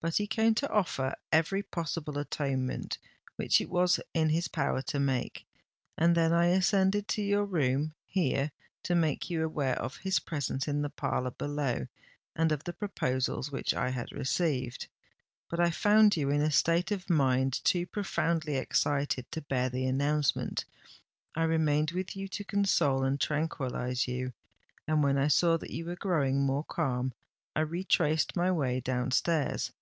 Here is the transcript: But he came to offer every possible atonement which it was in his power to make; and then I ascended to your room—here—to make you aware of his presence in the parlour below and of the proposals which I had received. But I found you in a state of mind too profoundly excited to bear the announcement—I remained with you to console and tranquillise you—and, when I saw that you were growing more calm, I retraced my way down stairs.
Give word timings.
But 0.00 0.18
he 0.18 0.28
came 0.28 0.54
to 0.54 0.70
offer 0.70 1.16
every 1.32 1.60
possible 1.60 2.18
atonement 2.18 2.98
which 3.34 3.60
it 3.60 3.68
was 3.68 3.98
in 4.14 4.28
his 4.28 4.46
power 4.46 4.80
to 4.82 5.00
make; 5.00 5.44
and 5.96 6.14
then 6.14 6.32
I 6.32 6.46
ascended 6.46 7.08
to 7.08 7.20
your 7.22 7.44
room—here—to 7.44 8.94
make 8.94 9.28
you 9.28 9.42
aware 9.42 9.74
of 9.82 9.96
his 9.96 10.20
presence 10.20 10.68
in 10.68 10.82
the 10.82 10.88
parlour 10.88 11.32
below 11.32 11.88
and 12.36 12.52
of 12.52 12.62
the 12.62 12.72
proposals 12.74 13.50
which 13.50 13.74
I 13.74 13.88
had 13.90 14.12
received. 14.12 14.86
But 15.50 15.58
I 15.58 15.72
found 15.72 16.16
you 16.16 16.30
in 16.30 16.42
a 16.42 16.52
state 16.52 16.92
of 16.92 17.10
mind 17.10 17.54
too 17.64 17.84
profoundly 17.84 18.54
excited 18.54 19.26
to 19.32 19.42
bear 19.42 19.68
the 19.68 19.84
announcement—I 19.86 21.42
remained 21.42 21.90
with 21.90 22.14
you 22.14 22.28
to 22.28 22.44
console 22.44 23.02
and 23.02 23.20
tranquillise 23.20 24.06
you—and, 24.06 25.02
when 25.02 25.18
I 25.18 25.26
saw 25.26 25.56
that 25.56 25.70
you 25.70 25.86
were 25.86 25.96
growing 25.96 26.40
more 26.40 26.62
calm, 26.62 27.14
I 27.56 27.62
retraced 27.62 28.36
my 28.36 28.52
way 28.52 28.78
down 28.78 29.10
stairs. 29.10 29.72